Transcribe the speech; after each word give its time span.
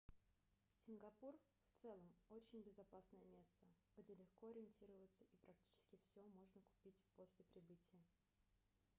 сингапур 0.83 1.35
в 1.35 1.79
целом 1.81 2.11
очень 2.29 2.61
безопасное 2.61 3.23
место 3.27 3.63
где 3.95 4.15
легко 4.15 4.47
ориентироваться 4.47 5.23
и 5.25 5.37
практически 5.45 5.99
всё 6.05 6.23
можно 6.23 6.59
купить 6.73 6.95
после 7.15 7.43
прибытия 7.43 8.03